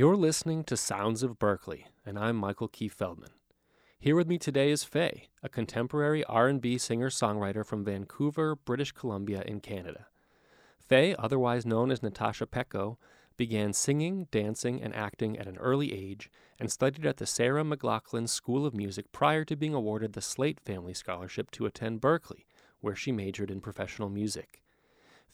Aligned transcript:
You're 0.00 0.16
listening 0.16 0.64
to 0.64 0.78
Sounds 0.78 1.22
of 1.22 1.38
Berklee, 1.38 1.84
and 2.06 2.18
I'm 2.18 2.34
Michael 2.36 2.68
Keith 2.68 2.94
Feldman. 2.94 3.32
Here 3.98 4.16
with 4.16 4.26
me 4.26 4.38
today 4.38 4.70
is 4.70 4.82
Phé, 4.82 5.24
a 5.42 5.50
contemporary 5.50 6.24
R&B 6.24 6.78
singer-songwriter 6.78 7.66
from 7.66 7.84
Vancouver, 7.84 8.56
British 8.56 8.92
Columbia 8.92 9.42
in 9.44 9.60
Canada. 9.60 10.06
Phé, 10.90 11.14
otherwise 11.18 11.66
known 11.66 11.90
as 11.90 12.02
Natasha 12.02 12.46
Pecco, 12.46 12.96
began 13.36 13.74
singing, 13.74 14.26
dancing, 14.30 14.80
and 14.80 14.96
acting 14.96 15.38
at 15.38 15.46
an 15.46 15.58
early 15.58 15.92
age 15.92 16.30
and 16.58 16.72
studied 16.72 17.04
at 17.04 17.18
the 17.18 17.26
Sarah 17.26 17.62
McLachlan 17.62 18.26
School 18.26 18.64
of 18.64 18.72
Music 18.72 19.12
prior 19.12 19.44
to 19.44 19.54
being 19.54 19.74
awarded 19.74 20.14
the 20.14 20.22
Slate 20.22 20.60
Family 20.60 20.94
Scholarship 20.94 21.50
to 21.50 21.66
attend 21.66 22.00
Berklee, 22.00 22.46
where 22.80 22.96
she 22.96 23.12
majored 23.12 23.50
in 23.50 23.60
professional 23.60 24.08
music. 24.08 24.62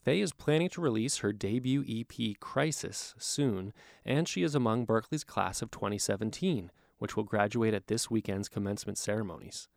Phé 0.06 0.22
is 0.22 0.32
planning 0.32 0.68
to 0.68 0.80
release 0.80 1.16
her 1.18 1.32
debut 1.32 1.84
EP, 1.88 2.38
Crisis, 2.38 3.16
soon, 3.18 3.72
and 4.04 4.28
she 4.28 4.44
is 4.44 4.54
among 4.54 4.86
Berklee's 4.86 5.24
class 5.24 5.62
of 5.62 5.72
2017, 5.72 6.70
which 6.98 7.16
will 7.16 7.24
graduate 7.24 7.74
at 7.74 7.88
this 7.88 8.08
weekend's 8.08 8.48
commencement 8.48 8.98
ceremonies. 8.98 9.68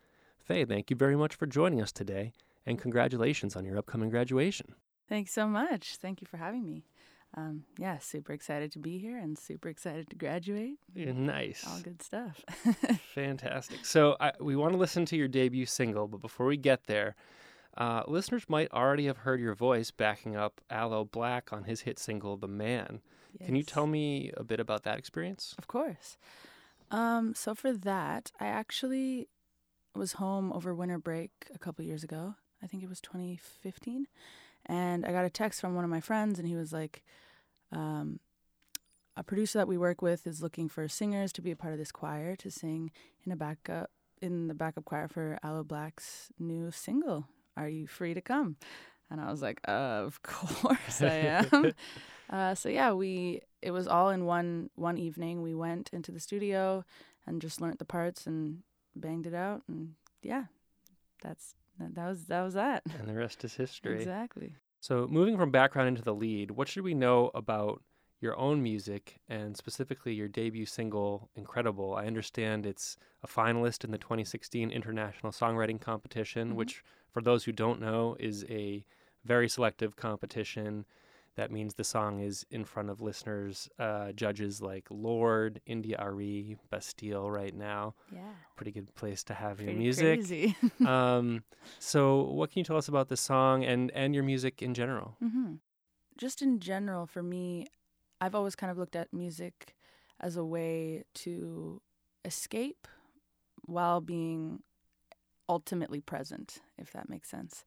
Phé, 0.47 0.67
thank 0.67 0.91
you 0.91 0.95
very 0.95 1.15
much 1.15 1.33
for 1.33 1.47
joining 1.47 1.81
us 1.81 1.91
today, 1.91 2.33
and 2.63 2.77
congratulations 2.77 3.55
on 3.55 3.65
your 3.65 3.79
upcoming 3.79 4.11
graduation. 4.11 4.75
Thanks 5.07 5.31
so 5.31 5.47
much. 5.47 5.95
Thank 5.95 6.21
you 6.21 6.27
for 6.27 6.37
having 6.37 6.63
me. 6.63 6.85
Um, 7.35 7.63
yeah, 7.79 7.97
super 7.97 8.33
excited 8.33 8.71
to 8.73 8.79
be 8.79 8.99
here 8.99 9.17
and 9.17 9.35
super 9.35 9.67
excited 9.67 10.11
to 10.11 10.15
graduate. 10.15 10.77
Yeah, 10.93 11.13
nice. 11.13 11.65
All 11.67 11.79
good 11.79 12.03
stuff. 12.03 12.43
Fantastic. 13.15 13.83
So, 13.83 14.15
I, 14.19 14.33
we 14.39 14.55
want 14.55 14.73
to 14.73 14.77
listen 14.79 15.05
to 15.05 15.17
your 15.17 15.27
debut 15.27 15.65
single, 15.65 16.07
but 16.07 16.21
before 16.21 16.45
we 16.45 16.57
get 16.57 16.85
there, 16.85 17.15
uh, 17.79 18.03
listeners 18.07 18.43
might 18.49 18.71
already 18.73 19.05
have 19.05 19.19
heard 19.19 19.39
your 19.39 19.55
voice 19.55 19.89
backing 19.89 20.35
up 20.35 20.59
Aloe 20.69 21.05
Blacc 21.05 21.53
on 21.53 21.63
his 21.63 21.81
hit 21.81 21.97
single, 21.97 22.35
The 22.35 22.47
Man. 22.47 22.99
Yes. 23.39 23.47
Can 23.47 23.55
you 23.55 23.63
tell 23.63 23.87
me 23.87 24.31
a 24.35 24.43
bit 24.43 24.59
about 24.59 24.83
that 24.83 24.97
experience? 24.97 25.55
Of 25.57 25.67
course. 25.67 26.17
Um, 26.91 27.33
so 27.33 27.55
for 27.55 27.71
that, 27.71 28.33
I 28.39 28.47
actually 28.47 29.29
was 29.95 30.13
home 30.13 30.51
over 30.51 30.75
winter 30.75 30.99
break 30.99 31.31
a 31.53 31.57
couple 31.57 31.85
years 31.85 32.03
ago. 32.03 32.35
I 32.61 32.67
think 32.67 32.83
it 32.83 32.89
was 32.89 32.99
2015. 32.99 34.07
And 34.65 35.05
I 35.05 35.11
got 35.13 35.23
a 35.23 35.29
text 35.29 35.61
from 35.61 35.73
one 35.73 35.85
of 35.85 35.89
my 35.89 36.01
friends, 36.01 36.37
and 36.37 36.47
he 36.47 36.55
was 36.55 36.73
like, 36.73 37.03
um, 37.71 38.19
a 39.15 39.23
producer 39.23 39.57
that 39.59 39.67
we 39.67 39.77
work 39.77 40.01
with 40.01 40.27
is 40.27 40.41
looking 40.41 40.67
for 40.67 40.87
singers 40.89 41.31
to 41.33 41.41
be 41.41 41.51
a 41.51 41.55
part 41.55 41.71
of 41.71 41.79
this 41.79 41.93
choir 41.93 42.35
to 42.37 42.51
sing 42.51 42.91
in 43.25 43.31
a 43.31 43.37
backup 43.37 43.89
in 44.21 44.49
the 44.49 44.53
backup 44.53 44.83
choir 44.83 45.07
for 45.07 45.39
Aloe 45.43 45.63
Blacc's 45.63 46.29
new 46.37 46.71
single 46.71 47.27
are 47.57 47.69
you 47.69 47.87
free 47.87 48.13
to 48.13 48.21
come? 48.21 48.55
And 49.11 49.19
I 49.19 49.31
was 49.31 49.41
like, 49.41 49.59
of 49.65 50.21
course 50.23 51.01
I 51.01 51.41
am. 51.53 51.73
uh, 52.29 52.55
so 52.55 52.69
yeah, 52.69 52.93
we 52.93 53.41
it 53.61 53.71
was 53.71 53.87
all 53.87 54.09
in 54.09 54.25
one 54.25 54.69
one 54.75 54.97
evening. 54.97 55.41
We 55.41 55.55
went 55.55 55.89
into 55.91 56.11
the 56.11 56.19
studio 56.19 56.85
and 57.25 57.41
just 57.41 57.61
learned 57.61 57.79
the 57.79 57.85
parts 57.85 58.27
and 58.27 58.59
banged 58.95 59.27
it 59.27 59.33
out. 59.33 59.63
And 59.67 59.93
yeah, 60.21 60.45
that's 61.21 61.55
that 61.79 62.07
was 62.07 62.25
that 62.25 62.41
was 62.43 62.53
that. 62.53 62.83
And 62.99 63.07
the 63.07 63.13
rest 63.15 63.43
is 63.43 63.55
history. 63.55 63.95
Exactly. 63.95 64.53
So 64.81 65.07
moving 65.09 65.37
from 65.37 65.51
background 65.51 65.89
into 65.89 66.01
the 66.03 66.13
lead, 66.13 66.51
what 66.51 66.67
should 66.69 66.83
we 66.83 66.93
know 66.93 67.31
about 67.33 67.81
your 68.21 68.37
own 68.37 68.61
music 68.61 69.19
and 69.29 69.55
specifically 69.55 70.13
your 70.13 70.27
debut 70.27 70.65
single, 70.65 71.29
Incredible. 71.35 71.95
I 71.95 72.05
understand 72.05 72.65
it's 72.65 72.97
a 73.23 73.27
finalist 73.27 73.83
in 73.83 73.91
the 73.91 73.97
2016 73.97 74.71
International 74.71 75.31
Songwriting 75.31 75.79
Competition, 75.79 76.49
mm-hmm. 76.49 76.57
which, 76.57 76.83
for 77.11 77.21
those 77.21 77.45
who 77.45 77.51
don't 77.51 77.79
know, 77.79 78.17
is 78.19 78.45
a 78.49 78.83
very 79.23 79.47
selective 79.47 79.95
competition. 79.95 80.85
That 81.35 81.51
means 81.51 81.75
the 81.75 81.85
song 81.85 82.19
is 82.19 82.45
in 82.51 82.65
front 82.65 82.89
of 82.89 82.99
listeners, 82.99 83.69
uh, 83.79 84.11
judges 84.11 84.61
like 84.61 84.87
Lorde, 84.89 85.61
India 85.65 85.95
India.Arie, 85.97 86.57
Bastille 86.69 87.31
right 87.31 87.55
now. 87.55 87.95
Yeah. 88.11 88.19
Pretty 88.57 88.71
good 88.71 88.93
place 88.95 89.23
to 89.25 89.33
have 89.33 89.57
Pretty 89.57 89.71
your 89.71 89.79
music. 89.79 90.55
Um, 90.85 91.43
so, 91.79 92.23
what 92.23 92.51
can 92.51 92.59
you 92.59 92.63
tell 92.65 92.77
us 92.77 92.89
about 92.89 93.07
the 93.07 93.15
song 93.15 93.63
and, 93.63 93.91
and 93.91 94.13
your 94.13 94.23
music 94.23 94.61
in 94.61 94.73
general? 94.73 95.15
Mm-hmm. 95.23 95.53
Just 96.17 96.41
in 96.41 96.59
general, 96.59 97.05
for 97.05 97.23
me, 97.23 97.67
I've 98.21 98.35
always 98.35 98.55
kind 98.55 98.71
of 98.71 98.77
looked 98.77 98.95
at 98.95 99.13
music 99.13 99.75
as 100.19 100.35
a 100.35 100.43
way 100.43 101.03
to 101.15 101.81
escape 102.25 102.87
while 103.65 104.01
being 104.01 104.61
ultimately 105.47 106.01
present, 106.01 106.59
if 106.77 106.91
that 106.91 107.09
makes 107.09 107.29
sense. 107.29 107.63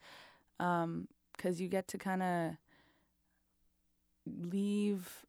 Because 0.58 0.84
um, 0.84 1.08
you 1.42 1.68
get 1.68 1.88
to 1.88 1.98
kind 1.98 2.22
of 2.22 2.50
leave 4.26 5.24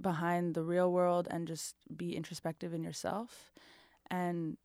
behind 0.00 0.54
the 0.54 0.62
real 0.62 0.92
world 0.92 1.26
and 1.30 1.48
just 1.48 1.74
be 1.94 2.16
introspective 2.16 2.72
in 2.72 2.84
yourself. 2.84 3.52
And 4.10 4.56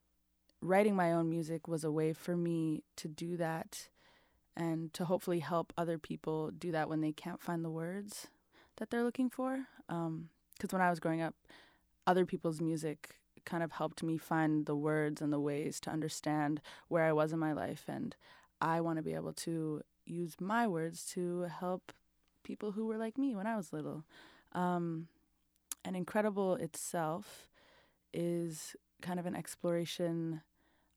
writing 0.62 0.94
my 0.94 1.12
own 1.12 1.28
music 1.28 1.66
was 1.66 1.84
a 1.84 1.90
way 1.90 2.12
for 2.12 2.36
me 2.36 2.84
to 2.96 3.08
do 3.08 3.36
that 3.36 3.88
and 4.56 4.94
to 4.94 5.04
hopefully 5.04 5.40
help 5.40 5.72
other 5.76 5.98
people 5.98 6.50
do 6.52 6.70
that 6.70 6.88
when 6.88 7.00
they 7.00 7.12
can't 7.12 7.42
find 7.42 7.64
the 7.64 7.70
words 7.70 8.28
that 8.76 8.90
they're 8.90 9.04
looking 9.04 9.30
for. 9.30 9.66
Because 9.86 10.06
um, 10.06 10.28
when 10.70 10.82
I 10.82 10.90
was 10.90 11.00
growing 11.00 11.22
up, 11.22 11.34
other 12.06 12.24
people's 12.26 12.60
music 12.60 13.16
kind 13.44 13.62
of 13.62 13.72
helped 13.72 14.02
me 14.02 14.16
find 14.16 14.66
the 14.66 14.76
words 14.76 15.20
and 15.20 15.32
the 15.32 15.40
ways 15.40 15.80
to 15.80 15.90
understand 15.90 16.60
where 16.88 17.04
I 17.04 17.12
was 17.12 17.32
in 17.32 17.38
my 17.38 17.52
life. 17.52 17.84
And 17.88 18.16
I 18.60 18.80
want 18.80 18.96
to 18.96 19.02
be 19.02 19.14
able 19.14 19.32
to 19.32 19.82
use 20.06 20.36
my 20.40 20.66
words 20.66 21.04
to 21.14 21.42
help 21.42 21.92
people 22.42 22.72
who 22.72 22.86
were 22.86 22.98
like 22.98 23.18
me 23.18 23.34
when 23.34 23.46
I 23.46 23.56
was 23.56 23.72
little. 23.72 24.04
Um, 24.52 25.08
and 25.84 25.96
Incredible 25.96 26.54
itself 26.54 27.48
is 28.12 28.76
kind 29.02 29.18
of 29.18 29.26
an 29.26 29.34
exploration 29.34 30.40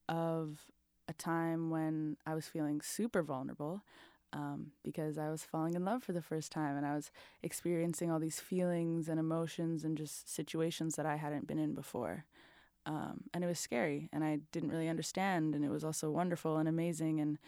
of 0.08 0.70
a 1.08 1.12
time 1.12 1.70
when 1.70 2.16
I 2.26 2.34
was 2.34 2.46
feeling 2.46 2.80
super 2.80 3.22
vulnerable 3.22 3.82
um, 4.32 4.72
because 4.84 5.18
I 5.18 5.30
was 5.30 5.42
falling 5.42 5.74
in 5.74 5.84
love 5.84 6.02
for 6.02 6.12
the 6.12 6.22
first 6.22 6.52
time 6.52 6.76
and 6.76 6.86
I 6.86 6.94
was 6.94 7.10
experiencing 7.42 8.10
all 8.10 8.18
these 8.18 8.40
feelings 8.40 9.08
and 9.08 9.18
emotions 9.18 9.84
and 9.84 9.96
just 9.96 10.32
situations 10.32 10.96
that 10.96 11.06
I 11.06 11.16
hadn't 11.16 11.46
been 11.46 11.58
in 11.58 11.74
before. 11.74 12.24
Um, 12.86 13.24
and 13.34 13.44
it 13.44 13.46
was 13.46 13.58
scary 13.58 14.08
and 14.12 14.24
I 14.24 14.40
didn't 14.52 14.70
really 14.70 14.88
understand. 14.88 15.54
And 15.54 15.64
it 15.64 15.70
was 15.70 15.84
also 15.84 16.10
wonderful 16.10 16.58
and 16.58 16.68
amazing 16.68 17.20
and 17.20 17.38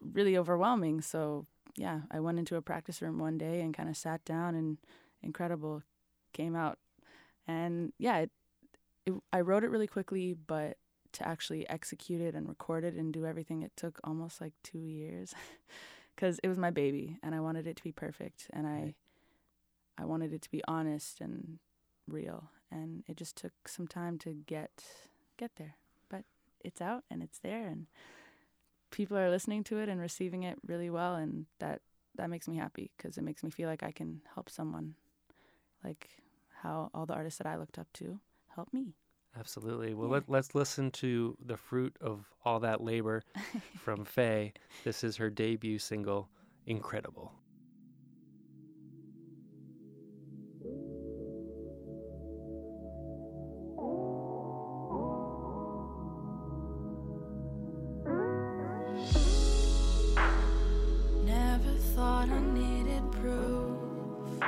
really 0.00 0.36
overwhelming. 0.36 1.00
So, 1.00 1.46
yeah, 1.76 2.00
I 2.10 2.20
went 2.20 2.38
into 2.38 2.56
a 2.56 2.62
practice 2.62 3.00
room 3.02 3.18
one 3.18 3.38
day 3.38 3.60
and 3.60 3.76
kind 3.76 3.88
of 3.88 3.96
sat 3.96 4.24
down 4.24 4.54
and 4.54 4.78
incredible 5.22 5.82
came 6.32 6.56
out. 6.56 6.78
And 7.46 7.92
yeah, 7.98 8.18
it, 8.18 8.30
it, 9.06 9.14
I 9.32 9.40
wrote 9.40 9.64
it 9.64 9.70
really 9.70 9.86
quickly, 9.86 10.34
but 10.34 10.76
to 11.12 11.26
actually 11.26 11.68
execute 11.68 12.20
it 12.20 12.34
and 12.34 12.48
record 12.48 12.84
it 12.84 12.94
and 12.94 13.12
do 13.12 13.26
everything, 13.26 13.62
it 13.62 13.72
took 13.76 14.00
almost 14.04 14.40
like 14.40 14.52
two 14.62 14.78
years 14.78 15.34
because 16.14 16.38
it 16.42 16.48
was 16.48 16.58
my 16.58 16.70
baby 16.70 17.18
and 17.22 17.34
I 17.34 17.40
wanted 17.40 17.66
it 17.66 17.76
to 17.76 17.82
be 17.82 17.92
perfect 17.92 18.48
and 18.52 18.66
I, 18.66 18.94
I 19.98 20.04
wanted 20.04 20.32
it 20.32 20.42
to 20.42 20.50
be 20.50 20.62
honest 20.66 21.20
and 21.20 21.58
real 22.08 22.50
and 22.70 23.04
it 23.08 23.16
just 23.16 23.36
took 23.36 23.52
some 23.66 23.86
time 23.86 24.18
to 24.18 24.34
get 24.46 24.84
get 25.36 25.52
there. 25.56 25.76
But 26.08 26.24
it's 26.60 26.80
out 26.80 27.04
and 27.10 27.22
it's 27.22 27.38
there 27.38 27.68
and 27.68 27.86
people 28.90 29.16
are 29.16 29.30
listening 29.30 29.64
to 29.64 29.78
it 29.78 29.88
and 29.88 30.00
receiving 30.00 30.42
it 30.42 30.58
really 30.66 30.90
well 30.90 31.14
and 31.14 31.46
that 31.58 31.80
that 32.14 32.30
makes 32.30 32.46
me 32.46 32.56
happy 32.56 32.90
because 32.96 33.16
it 33.16 33.22
makes 33.22 33.42
me 33.42 33.50
feel 33.50 33.68
like 33.68 33.82
I 33.82 33.90
can 33.90 34.20
help 34.34 34.50
someone 34.50 34.94
like 35.82 36.10
how 36.62 36.90
all 36.94 37.06
the 37.06 37.14
artists 37.14 37.38
that 37.38 37.46
I 37.46 37.56
looked 37.56 37.78
up 37.78 37.88
to 37.94 38.20
help 38.54 38.72
me. 38.72 38.94
Absolutely. 39.38 39.94
Well, 39.94 40.08
yeah. 40.08 40.14
let, 40.14 40.28
let's 40.28 40.54
listen 40.54 40.90
to 40.92 41.36
the 41.44 41.56
fruit 41.56 41.96
of 42.00 42.26
all 42.44 42.60
that 42.60 42.82
labor 42.82 43.22
from 43.78 44.04
Phé. 44.04 44.52
This 44.84 45.02
is 45.02 45.16
her 45.16 45.30
debut 45.30 45.78
single, 45.78 46.28
Incredible. 46.66 47.32
Never 61.24 61.74
thought 61.94 62.28
I 62.28 62.40
needed 62.52 63.02
proof. 63.10 64.40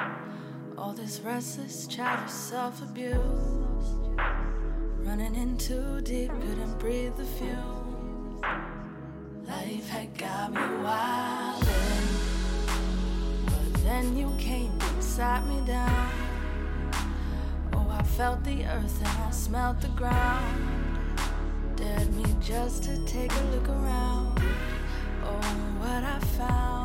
All 0.79 0.93
this 0.93 1.21
restless 1.21 1.89
chatter, 1.89 2.29
self 2.29 2.81
abuse 2.81 3.64
Running 5.17 5.37
in 5.37 5.57
too 5.57 6.01
deep, 6.01 6.29
couldn't 6.29 6.77
breathe 6.81 7.17
the 7.17 7.25
fumes. 7.25 8.43
Life 9.47 9.89
had 9.89 10.19
got 10.19 10.53
me 10.53 10.61
wildin', 10.83 12.09
but 13.47 13.83
then 13.85 14.17
you 14.17 14.35
came 14.41 14.73
and 14.81 15.05
sat 15.05 15.47
me 15.47 15.65
down. 15.65 16.11
Oh, 17.75 17.87
I 17.89 18.03
felt 18.03 18.43
the 18.43 18.65
earth 18.65 18.99
and 18.99 19.23
I 19.23 19.31
smelt 19.31 19.81
the 19.81 19.87
ground. 19.91 21.21
Dared 21.77 22.13
me 22.17 22.25
just 22.41 22.83
to 22.83 22.99
take 23.07 23.31
a 23.31 23.45
look 23.55 23.69
around. 23.69 24.43
Oh, 25.23 25.39
what 25.79 26.03
I 26.03 26.19
found. 26.37 26.84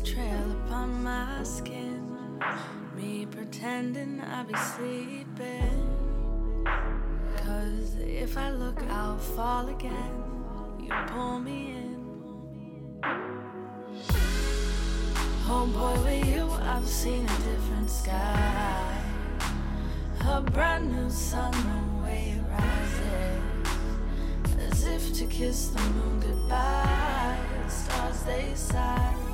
Trail 0.00 0.50
upon 0.64 1.02
my 1.02 1.42
skin. 1.42 2.40
Me 2.96 3.26
pretending 3.26 4.20
I 4.20 4.42
be 4.42 4.54
sleeping. 4.74 6.64
Cause 7.36 7.96
if 8.00 8.36
I 8.36 8.50
look, 8.50 8.82
I'll 8.90 9.18
fall 9.18 9.68
again. 9.68 10.24
You 10.80 10.92
pull 11.06 11.38
me 11.38 11.70
in. 11.72 11.96
Oh 15.48 15.66
boy, 15.66 16.02
with 16.02 16.26
you, 16.26 16.50
I've 16.62 16.86
seen 16.86 17.24
a 17.24 17.38
different 17.50 17.88
sky. 17.88 19.02
A 20.28 20.40
brand 20.40 20.90
new 20.90 21.08
sun, 21.10 21.52
the 21.52 22.02
way 22.02 22.34
it 22.36 22.42
rises. 22.50 23.42
As 24.70 24.86
if 24.86 25.12
to 25.14 25.26
kiss 25.26 25.68
the 25.68 25.80
moon 25.80 26.20
goodbye. 26.20 27.38
The 27.64 27.70
stars, 27.70 28.22
they 28.22 28.54
sigh. 28.54 29.25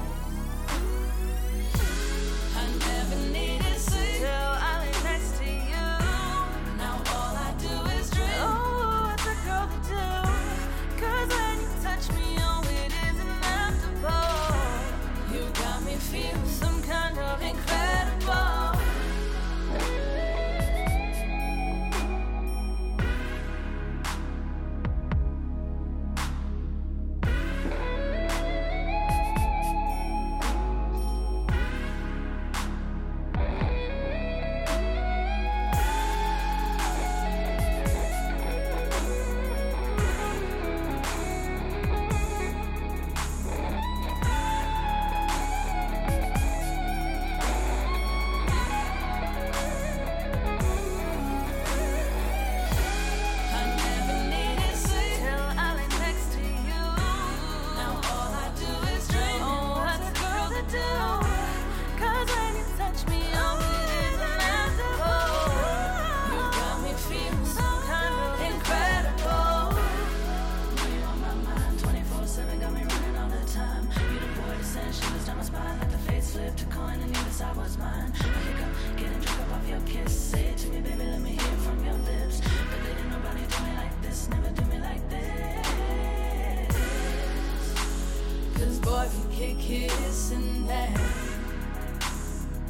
Kissing 89.63 90.67
that. 90.67 91.01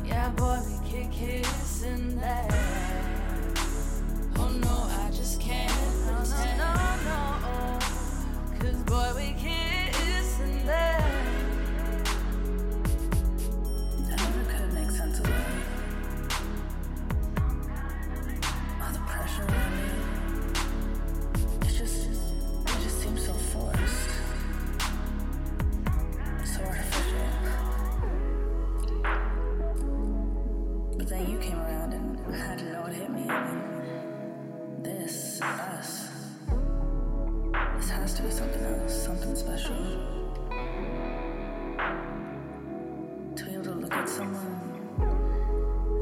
Yeah, 0.04 0.28
boy, 0.30 0.58
we 0.66 0.90
kick 0.90 1.10
kissing 1.10 2.20
that. 2.20 2.51
This, 34.82 35.40
us. 35.40 36.08
This 37.76 37.90
has 37.90 38.14
to 38.14 38.22
be 38.22 38.30
something 38.30 38.62
else, 38.62 39.04
something 39.04 39.36
special. 39.36 39.76
To 43.36 43.44
be 43.44 43.52
able 43.52 43.64
to 43.64 43.70
look 43.72 43.92
at 43.94 44.08
someone 44.08 44.60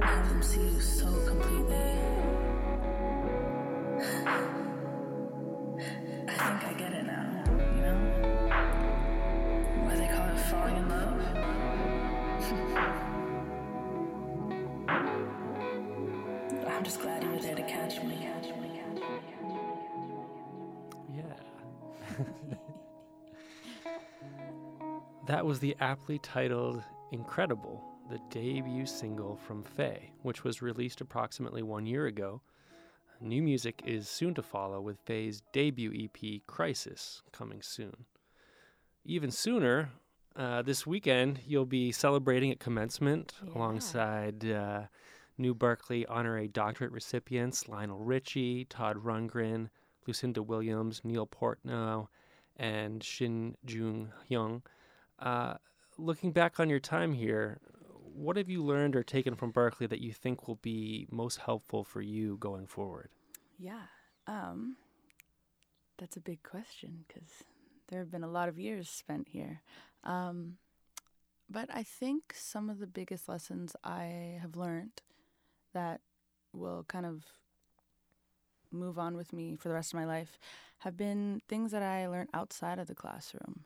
and 0.01 0.05
have 0.05 0.29
them 0.29 0.43
see 0.43 0.61
you 0.61 0.81
so 0.81 1.07
completely. 1.27 1.77
I 6.29 6.33
think 6.33 6.65
I 6.65 6.73
get 6.79 6.93
it 6.93 7.05
now, 7.05 7.45
you 7.77 7.83
know? 7.83 7.97
Why 9.85 9.95
they 9.97 10.09
call 10.09 10.29
it 10.29 10.39
falling 10.51 10.77
in 10.77 10.89
love. 10.89 11.21
I'm 16.81 16.85
just 16.85 17.03
glad 17.03 17.23
you 17.23 17.29
were 17.29 17.39
there 17.39 17.55
to 17.55 17.63
catch 17.65 18.03
my 18.03 18.15
catch, 18.15 18.49
my 18.57 18.57
catch 18.57 18.57
my 18.57 18.69
catch 18.69 19.03
me. 19.03 19.21
Catch 19.29 19.53
my 19.53 19.53
catch 19.53 19.93
my 21.13 21.15
cat. 21.15 21.37
Yeah. 22.19 22.57
that 25.27 25.45
was 25.45 25.61
the 25.61 25.77
aptly 25.81 26.19
titled 26.21 26.83
Incredible, 27.13 27.85
the 28.09 28.19
debut 28.31 28.87
single 28.87 29.37
from 29.37 29.63
Phé, 29.63 29.99
which 30.23 30.43
was 30.43 30.63
released 30.63 31.03
approximately 31.03 31.63
one 31.63 31.85
year 31.85 32.07
ago. 32.07 32.41
New 33.21 33.43
music 33.43 33.83
is 33.85 34.09
soon 34.09 34.33
to 34.33 34.43
follow, 34.43 34.81
with 34.81 35.05
Phé's 35.05 35.43
debut 35.53 35.93
EP, 35.95 36.41
Crisis, 36.47 37.23
coming 37.31 37.61
soon. 37.61 38.07
Even 39.05 39.31
sooner, 39.31 39.91
uh, 40.35 40.63
this 40.63 40.87
weekend, 40.87 41.41
you'll 41.47 41.67
be 41.67 41.93
celebrating 41.93 42.51
at 42.51 42.59
commencement 42.59 43.35
Yeah. 43.45 43.53
alongside 43.55 44.51
uh, 44.51 44.83
New 45.41 45.55
Berklee 45.55 46.05
honorary 46.09 46.49
doctorate 46.49 46.93
recipients 46.93 47.67
Lionel 47.67 47.99
Richie, 47.99 48.67
Todd 48.67 48.99
Rundgren, 49.03 49.71
Lucinda 50.07 50.43
Williams, 50.43 51.01
Neil 51.03 51.27
Portnow, 51.27 52.09
and 52.57 53.03
Shin 53.03 53.57
Jung 53.67 54.13
Hyung. 54.31 54.63
Uh, 55.19 55.55
looking 55.99 56.33
back 56.33 56.61
on 56.61 56.69
your 56.69 56.79
time 56.79 57.15
here, 57.15 57.59
what 58.15 58.37
have 58.37 58.51
you 58.51 58.63
learned 58.63 58.95
or 58.95 59.03
taken 59.03 59.35
from 59.35 59.53
Berklee 59.53 59.89
that 59.89 60.01
you 60.01 60.13
think 60.13 60.47
will 60.47 60.59
be 60.63 61.07
most 61.11 61.39
helpful 61.39 61.85
for 61.85 62.03
you 62.03 62.37
going 62.39 62.67
forward? 62.67 63.09
Yeah. 63.59 63.87
Um, 64.27 64.77
that's 65.99 66.17
a 66.17 66.21
big 66.21 66.43
question 66.43 67.05
because 67.07 67.29
there 67.89 67.99
have 67.99 68.11
been 68.11 68.25
a 68.25 68.31
lot 68.31 68.49
of 68.49 68.59
years 68.59 68.89
spent 68.89 69.29
here. 69.29 69.63
Um, 70.05 70.57
but 71.49 71.69
I 71.73 71.83
think 71.83 72.35
some 72.35 72.71
of 72.71 72.79
the 72.79 72.87
biggest 72.87 73.29
lessons 73.29 73.75
I 73.83 74.39
have 74.41 74.57
learned 74.57 75.03
that 75.73 76.01
will 76.53 76.85
kind 76.89 77.07
of 77.07 77.25
move 78.73 78.99
on 78.99 79.17
with 79.17 79.33
me 79.33 79.57
for 79.57 79.69
the 79.69 79.75
rest 79.75 79.93
of 79.93 79.99
my 79.99 80.07
life 80.07 80.39
have 80.79 80.97
been 80.97 81.43
things 81.49 81.73
that 81.73 81.83
I 81.83 82.07
learned 82.07 82.31
outside 82.33 82.79
of 82.79 82.87
the 82.87 82.95
classroom. 82.95 83.65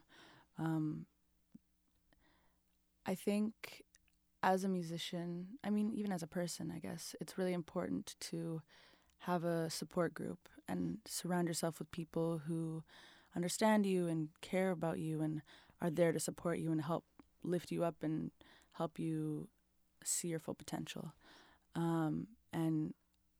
Um, 0.57 1.05
I 3.05 3.15
think 3.15 3.83
as 4.41 4.63
a 4.63 4.69
musician, 4.69 5.47
I 5.63 5.69
mean, 5.69 5.91
even 5.91 6.11
as 6.11 6.23
a 6.23 6.27
person, 6.27 6.71
I 6.75 6.79
guess, 6.79 7.15
it's 7.21 7.37
really 7.37 7.53
important 7.53 8.15
to 8.21 8.61
have 9.19 9.43
a 9.43 9.69
support 9.69 10.13
group 10.13 10.49
and 10.67 10.99
surround 11.05 11.47
yourself 11.47 11.79
with 11.79 11.91
people 11.91 12.41
who 12.47 12.83
understand 13.35 13.85
you 13.85 14.07
and 14.07 14.29
care 14.41 14.71
about 14.71 14.99
you 14.99 15.21
and 15.21 15.41
are 15.81 15.89
there 15.89 16.11
to 16.11 16.19
support 16.19 16.59
you 16.59 16.71
and 16.71 16.81
help 16.81 17.05
lift 17.43 17.71
you 17.71 17.83
up 17.83 17.95
and 18.01 18.31
help 18.73 18.99
you 18.99 19.47
see 20.03 20.27
your 20.27 20.39
full 20.39 20.53
potential. 20.53 21.13
Um, 21.75 22.27
and 22.53 22.93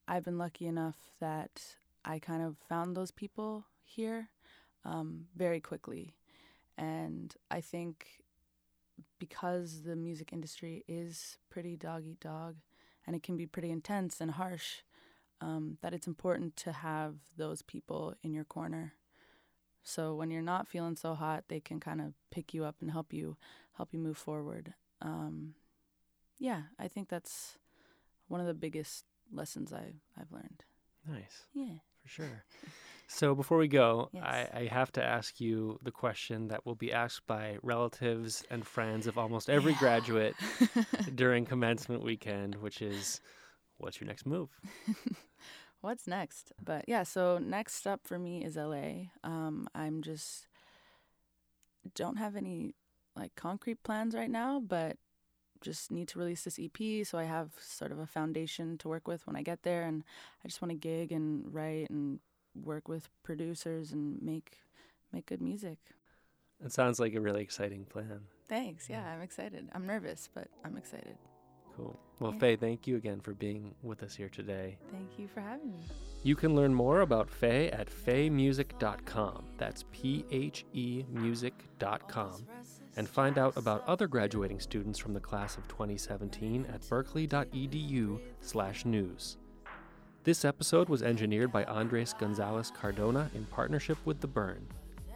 I've 0.08 0.26
been 0.26 0.38
lucky 0.38 0.68
enough 0.68 0.98
that 1.20 1.62
I 2.04 2.20
kind 2.20 2.44
of 2.44 2.58
found 2.70 2.96
those 2.96 3.12
people 3.12 3.66
here 3.84 4.30
um, 4.84 5.26
very 5.36 5.60
quickly. 5.60 6.16
And 6.78 7.34
I 7.50 7.62
think 7.62 8.06
because 9.20 9.84
the 9.84 9.96
music 9.96 10.32
industry 10.34 10.84
is 10.88 11.38
pretty 11.50 11.76
dog 11.76 12.04
eat 12.06 12.20
dog 12.20 12.58
and 13.08 13.16
it 13.16 13.24
can 13.24 13.38
be 13.38 13.46
pretty 13.46 13.72
intense 13.72 14.20
and 14.20 14.32
harsh, 14.32 14.82
um, 15.42 15.78
that 15.82 15.94
it's 15.94 16.08
important 16.08 16.56
to 16.58 16.72
have 16.72 17.16
those 17.38 17.62
people 17.62 18.16
in 18.24 18.34
your 18.34 18.44
corner. 18.44 18.94
So 19.84 20.16
when 20.16 20.32
you're 20.32 20.42
not 20.42 20.68
feeling 20.68 20.96
so 20.96 21.14
hot, 21.14 21.46
they 21.48 21.60
can 21.60 21.80
kind 21.80 22.02
of 22.02 22.14
pick 22.32 22.54
you 22.54 22.66
up 22.66 22.76
and 22.82 22.92
help 22.92 23.14
you 23.14 23.38
help 23.78 23.94
you 23.94 24.00
move 24.00 24.18
forward. 24.18 24.74
um, 25.02 25.54
yeah, 26.40 26.64
I 26.80 26.88
think 26.88 27.10
that's 27.10 27.58
one 28.28 28.42
of 28.42 28.48
the 28.48 28.54
biggest 28.54 29.06
lessons 29.32 29.72
I 29.74 29.94
I've 30.20 30.32
learned. 30.32 30.64
Nice. 31.08 31.46
Yeah. 31.54 31.76
For 32.02 32.08
sure. 32.10 32.44
So 33.08 33.36
before 33.36 33.58
we 33.60 33.68
go, 33.68 34.10
Yes. 34.14 34.24
I, 34.26 34.50
I 34.62 34.66
have 34.66 34.92
to 34.94 35.04
ask 35.04 35.40
you 35.40 35.80
the 35.84 35.92
question 35.92 36.48
that 36.48 36.66
will 36.66 36.76
be 36.76 36.92
asked 36.92 37.28
by 37.28 37.58
relatives 37.62 38.44
and 38.50 38.66
friends 38.66 39.06
of 39.08 39.18
almost 39.18 39.50
every 39.50 39.74
Yeah. 39.74 39.80
graduate 39.80 40.36
during 41.16 41.46
commencement 41.46 42.04
weekend, 42.04 42.56
which 42.56 42.82
is 42.82 43.22
what's 43.78 44.00
your 44.02 44.08
next 44.08 44.26
move? 44.26 44.50
What's 45.82 46.08
next? 46.08 46.52
But 46.64 46.86
yeah, 46.88 47.04
so 47.04 47.38
next 47.38 47.86
up 47.86 48.08
for 48.08 48.18
me 48.18 48.44
is 48.44 48.56
LA. 48.58 49.10
Um, 49.24 49.68
I'm 49.76 50.02
just 50.02 50.48
don't 51.94 52.18
have 52.18 52.36
any 52.36 52.74
like 53.16 53.36
concrete 53.36 53.84
plans 53.84 54.16
right 54.16 54.30
now, 54.32 54.60
but 54.60 54.98
just 55.62 55.92
need 55.92 56.08
to 56.10 56.20
release 56.20 56.44
this 56.44 56.60
EP 56.60 57.06
so 57.06 57.18
I 57.18 57.24
have 57.24 57.50
sort 57.60 57.92
of 57.92 58.00
a 58.00 58.06
foundation 58.06 58.78
to 58.80 58.88
work 58.88 59.08
with 59.08 59.26
when 59.28 59.36
I 59.36 59.42
get 59.42 59.64
there 59.64 59.84
and 59.84 60.04
I 60.44 60.48
just 60.48 60.62
want 60.62 60.72
to 60.72 60.76
gig 60.78 61.12
and 61.12 61.54
write 61.54 61.90
and 61.90 62.20
work 62.64 62.88
with 62.88 63.10
producers 63.24 63.92
and 63.92 64.22
make 64.22 64.58
make 65.12 65.26
good 65.26 65.42
music. 65.42 65.78
It 66.64 66.72
sounds 66.72 67.00
like 67.00 67.14
a 67.16 67.22
really 67.22 67.42
exciting 67.42 67.86
plan. 67.86 68.22
Thanks. 68.48 68.90
Yeah, 68.90 69.04
I'm 69.06 69.22
excited. 69.22 69.70
I'm 69.74 69.86
nervous, 69.86 70.30
but 70.34 70.48
I'm 70.64 70.78
excited. 70.78 71.18
Cool. 71.76 72.00
Well, 72.20 72.34
Yeah. 72.34 72.40
Phé, 72.40 72.60
thank 72.60 72.88
you 72.88 72.96
again 72.96 73.20
for 73.20 73.34
being 73.34 73.76
with 73.84 74.04
us 74.04 74.16
here 74.16 74.30
today. 74.30 74.78
Thank 74.92 75.20
you 75.20 75.28
for 75.28 75.42
having 75.42 75.72
me. 75.72 75.80
You 76.24 76.36
can 76.36 76.56
learn 76.56 76.74
more 76.74 77.02
about 77.02 77.30
Phé 77.30 77.74
at 77.78 77.90
phemusic.com. 77.90 79.46
That's 79.58 79.84
P 79.92 80.26
H 80.32 80.66
E 80.74 81.04
music.com. 81.10 82.46
And 82.98 83.10
find 83.10 83.38
out 83.38 83.58
about 83.58 83.88
other 83.88 84.08
graduating 84.08 84.60
students 84.60 85.00
from 85.00 85.14
the 85.14 85.20
class 85.20 85.58
of 85.58 85.68
2017 85.68 86.66
at 86.74 86.82
berklee.edu 86.82 88.20
slash 88.42 88.86
news. 88.86 89.38
This 90.24 90.46
episode 90.46 90.90
was 90.90 91.04
engineered 91.04 91.52
by 91.52 91.66
Andres 91.66 92.16
Gonzalez 92.18 92.72
Cardona 92.72 93.30
in 93.36 93.46
partnership 93.46 93.98
with 94.06 94.22
The 94.22 94.28
Burn. 94.28 94.66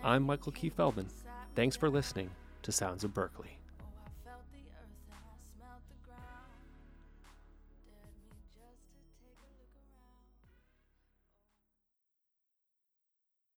I'm 0.03 0.23
Michael 0.23 0.51
Key 0.51 0.69
Feldman. 0.69 1.07
Thanks 1.55 1.75
for 1.75 1.89
listening 1.89 2.29
to 2.63 2.71
Sounds 2.71 3.03
of 3.03 3.13
Berklee. 3.13 3.58